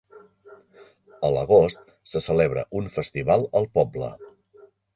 [1.27, 4.13] A l'agost se celebra un festival al poble.